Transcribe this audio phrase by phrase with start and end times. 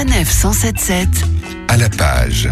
[0.00, 1.08] Sanef 177
[1.68, 2.48] à la page.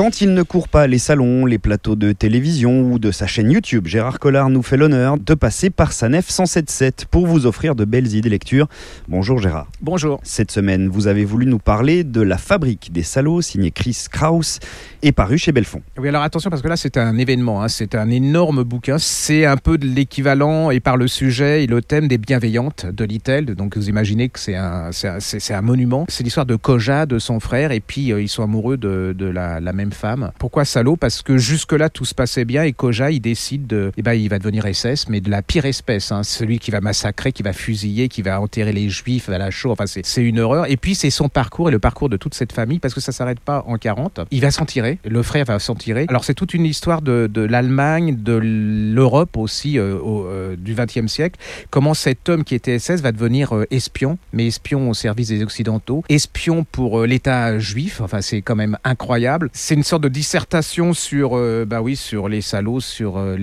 [0.00, 3.50] Quand il ne court pas les salons, les plateaux de télévision ou de sa chaîne
[3.50, 7.84] YouTube, Gérard Collard nous fait l'honneur de passer par Sanef 177 pour vous offrir de
[7.84, 8.66] belles idées lecture.
[9.08, 9.68] Bonjour Gérard.
[9.82, 10.18] Bonjour.
[10.22, 14.58] Cette semaine, vous avez voulu nous parler de La Fabrique des salauds, signé Chris Kraus
[15.02, 15.82] et paru chez Belfond.
[15.98, 17.68] Oui, alors attention parce que là c'est un événement, hein.
[17.68, 18.96] c'est un énorme bouquin.
[18.96, 23.04] C'est un peu de l'équivalent et par le sujet et le thème des bienveillantes de
[23.04, 23.54] Little.
[23.54, 26.06] Donc vous imaginez que c'est un, monument.
[26.08, 29.26] C'est l'histoire de Koja, de son frère, et puis euh, ils sont amoureux de, de
[29.26, 30.32] la, la même femme.
[30.38, 30.96] Pourquoi salaud?
[30.96, 33.92] Parce que jusque-là tout se passait bien et Koja il décide de.
[33.96, 36.12] Eh ben, il va devenir SS, mais de la pire espèce.
[36.12, 36.22] Hein.
[36.22, 39.70] Celui qui va massacrer, qui va fusiller, qui va enterrer les juifs à la chaux.
[39.70, 40.70] Enfin, c'est une horreur.
[40.70, 43.12] Et puis c'est son parcours et le parcours de toute cette famille parce que ça
[43.12, 44.20] s'arrête pas en 40.
[44.30, 44.98] Il va s'en tirer.
[45.04, 46.06] Le frère va s'en tirer.
[46.08, 51.10] Alors c'est toute une histoire de, de l'Allemagne, de l'Europe aussi euh, euh, du XXe
[51.10, 51.38] siècle.
[51.70, 55.42] Comment cet homme qui était SS va devenir euh, espion, mais espion au service des
[55.42, 58.00] Occidentaux, espion pour l'État juif.
[58.00, 59.50] Enfin c'est quand même incroyable.
[59.70, 63.36] C'est une sorte de dissertation sur, euh, bah oui, sur les salauds, sur euh,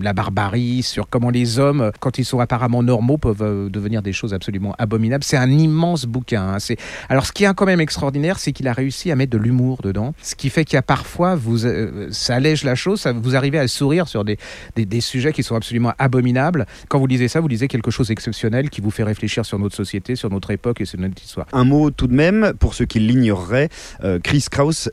[0.00, 4.00] la barbarie, sur comment les hommes, euh, quand ils sont apparemment normaux, peuvent euh, devenir
[4.00, 5.24] des choses absolument abominables.
[5.24, 6.54] C'est un immense bouquin.
[6.54, 6.74] hein.
[7.08, 9.80] Alors, ce qui est quand même extraordinaire, c'est qu'il a réussi à mettre de l'humour
[9.82, 10.14] dedans.
[10.22, 11.66] Ce qui fait qu'il y a parfois, vous,
[12.12, 14.38] ça allège la chose, ça, vous arrivez à sourire sur des,
[14.76, 16.66] des, sujets qui sont absolument abominables.
[16.88, 19.74] Quand vous lisez ça, vous lisez quelque chose d'exceptionnel qui vous fait réfléchir sur notre
[19.74, 21.48] société, sur notre époque et sur notre histoire.
[21.52, 23.68] Un mot tout de même, pour ceux qui l'ignoreraient,
[24.22, 24.90] Chris Kraus,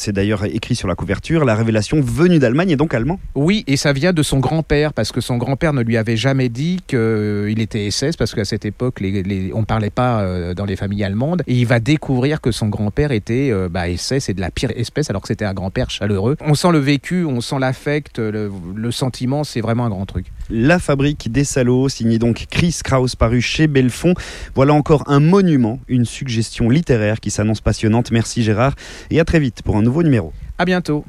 [0.00, 3.20] c'est d'ailleurs écrit sur la couverture, la révélation venue d'Allemagne et donc allemand.
[3.34, 6.48] Oui, et ça vient de son grand-père, parce que son grand-père ne lui avait jamais
[6.48, 10.54] dit qu'il était SS, parce qu'à cette époque, les, les- on ne parlait pas euh,
[10.54, 11.42] dans les familles allemandes.
[11.46, 14.70] Et il va découvrir que son grand-père était euh, bah, SS et de la pire
[14.74, 16.36] espèce, alors que c'était un grand-père chaleureux.
[16.40, 20.26] On sent le vécu, on sent l'affect, le, le sentiment, c'est vraiment un grand truc.
[20.48, 24.14] La fabrique des salauds, signé donc Chris Kraus, paru chez Belfond.
[24.54, 28.10] Voilà encore un monument, une suggestion littéraire qui s'annonce passionnante.
[28.10, 28.74] Merci Gérard
[29.10, 30.32] et à très vite pour un nouveau numéro.
[30.56, 31.04] À bientôt.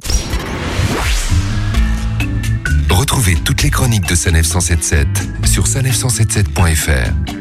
[2.90, 5.08] Retrouvez toutes les chroniques de Sanef 177
[5.46, 7.41] sur sanef177.fr.